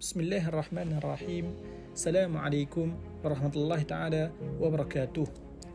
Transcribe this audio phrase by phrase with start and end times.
[0.00, 1.44] بسم الله الرحمن الرحيم
[1.94, 2.86] السلام عليكم
[3.24, 5.24] ورحمة الله تعالى وبركاته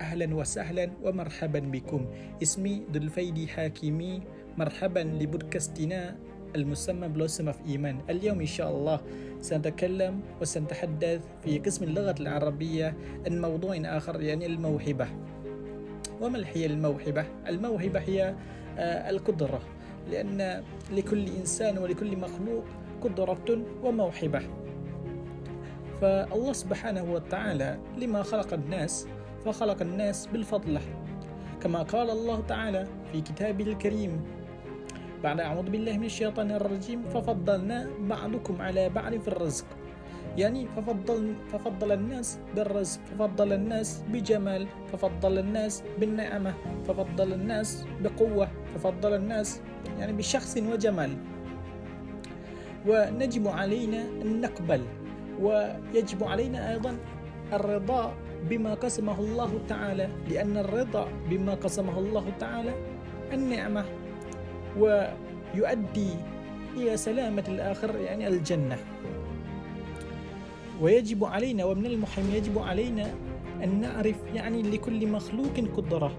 [0.00, 2.06] أهلا وسهلا ومرحبا بكم
[2.42, 4.22] اسمي ذو الفيدي حاكمي
[4.58, 6.16] مرحبا لبودكاستنا
[6.56, 9.00] المسمى بلوسم في إيمان اليوم إن شاء الله
[9.40, 12.94] سنتكلم وسنتحدث في قسم اللغة العربية
[13.26, 15.06] عن موضوع آخر يعني الموهبة
[16.20, 18.34] وما هي الموهبة؟ الموهبة هي
[19.10, 19.60] القدرة
[20.10, 20.62] لأن
[20.92, 22.64] لكل إنسان ولكل مخلوق
[23.04, 24.42] قدرة وموهبة.
[26.00, 29.06] فالله سبحانه وتعالى لما خلق الناس
[29.44, 30.78] فخلق الناس بالفضل
[31.62, 34.20] كما قال الله تعالى في كتابه الكريم
[35.22, 39.66] بعد أعوذ بالله من الشيطان الرجيم ففضلنا بعضكم على بعض في الرزق.
[40.38, 46.54] يعني ففضل ففضل الناس بالرزق ففضل الناس بجمال ففضل الناس بالنعمة
[46.88, 49.60] ففضل الناس بقوة ففضل الناس
[49.98, 51.16] يعني بشخص وجمال.
[52.88, 54.82] ونجب علينا أن نقبل
[55.40, 56.96] ويجب علينا أيضا
[57.52, 58.14] الرضا
[58.50, 62.74] بما قسمه الله تعالى لأن الرضا بما قسمه الله تعالى
[63.32, 63.84] النعمة
[64.78, 66.10] ويؤدي
[66.76, 68.78] إلى سلامة الآخر يعني الجنة.
[70.80, 73.14] ويجب علينا ومن المهم يجب علينا
[73.64, 76.12] أن نعرف يعني لكل مخلوق قدرة.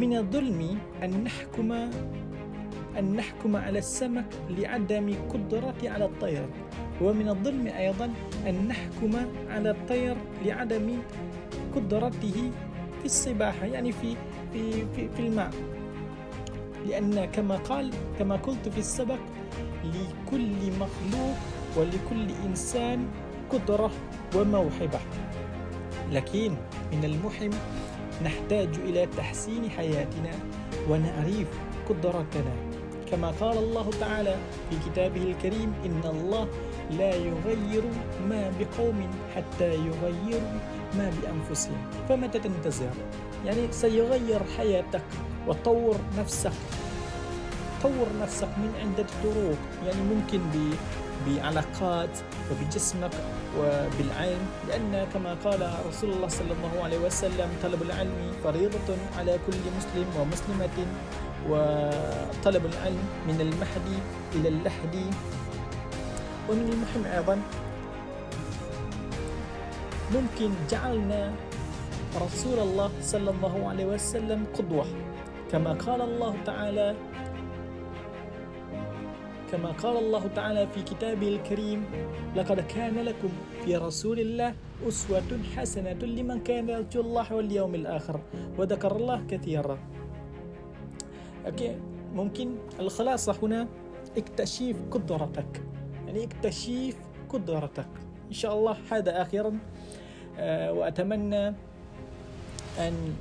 [0.00, 1.90] من الظلم أن نحكم
[2.98, 6.46] أن نحكم على السمك لعدم قدرته على الطير.
[7.00, 8.10] ومن الظلم أيضا
[8.46, 9.10] أن نحكم
[9.48, 10.98] على الطير لعدم
[11.74, 12.50] قدرته
[12.98, 14.16] في السباحة يعني في
[14.52, 15.50] في في, في الماء.
[16.86, 19.18] لأن كما قال كما قلت في السبق
[19.84, 21.36] لكل مخلوق
[21.76, 23.08] ولكل إنسان
[23.50, 23.90] قدرة
[24.36, 25.00] وموهبة.
[26.12, 26.52] لكن
[26.92, 27.50] من المهم
[28.24, 30.30] نحتاج إلى تحسين حياتنا
[30.88, 31.48] ونعرف
[31.88, 32.69] قدرتنا.
[33.10, 34.36] كما قال الله تعالى
[34.70, 36.48] في كتابه الكريم إن الله
[36.90, 37.84] لا يغير
[38.28, 40.58] ما بقوم حتى يغيروا
[40.98, 41.76] ما بأنفسهم.
[42.08, 42.90] فمتى تنتظر
[43.46, 45.02] يعني سيغير حياتك
[45.48, 46.52] وطور نفسك.
[47.82, 50.40] طور نفسك من عدة طرق يعني ممكن
[51.26, 52.18] بعلاقات
[52.50, 53.10] وبجسمك
[53.58, 59.58] وبالعلم لأن كما قال رسول الله صلى الله عليه وسلم طلب العلم فريضة على كل
[59.78, 60.86] مسلم ومسلمة.
[61.48, 63.98] وطلب العلم من المهدي
[64.34, 64.94] إلى اللحد
[66.48, 67.36] ومن المهم أيضا
[70.14, 71.32] ممكن جعلنا
[72.18, 74.86] رسول الله صلى الله عليه وسلم قدوة.
[75.52, 76.94] كما قال الله تعالى
[79.52, 81.84] كما قال الله تعالى في كتابه الكريم
[82.36, 83.30] لقد كان لكم
[83.64, 84.54] في رسول الله
[84.88, 88.20] أسوة حسنة لمن كان يرجو الله واليوم الآخر.
[88.58, 89.78] وذكر الله كثيرا.
[91.46, 91.76] أوكي؟
[92.14, 93.68] ممكن الخلاصة هنا
[94.16, 95.62] اكتشف قدرتك.
[96.06, 96.96] يعني اكتشف
[97.28, 97.88] قدرتك.
[98.28, 99.58] إن شاء الله هذا آخرا
[100.38, 101.48] آه، وأتمنى
[102.78, 103.14] أن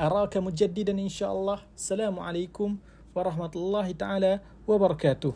[0.00, 1.58] أراك مجددا إن شاء الله.
[1.76, 2.76] السلام عليكم
[3.14, 5.34] ورحمة الله تعالى وبركاته.